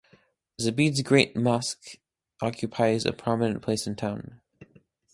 Zabid's 0.59 1.03
Great 1.03 1.35
Mosque 1.35 1.99
occupies 2.41 3.05
a 3.05 3.13
prominent 3.13 3.61
place 3.61 3.85
in 3.85 3.93
the 3.93 3.97
town. 4.01 4.41